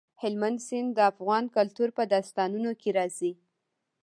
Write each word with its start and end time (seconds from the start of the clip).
هلمند 0.21 0.59
سیند 0.67 0.89
د 0.95 0.99
افغان 1.11 1.43
کلتور 1.55 1.89
په 1.97 2.03
داستانونو 2.13 2.71
کې 2.81 2.89
راځي. 2.97 3.31